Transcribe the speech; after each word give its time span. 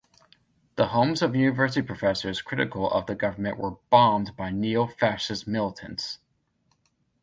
The 0.77 0.87
homes 0.87 1.21
of 1.21 1.35
university 1.35 1.83
professors 1.85 2.41
critical 2.41 2.89
of 2.89 3.05
the 3.05 3.13
government 3.13 3.59
were 3.59 3.77
bombed 3.91 4.35
by 4.35 4.49
neo-fascist 4.49 5.45
militants. 5.47 6.17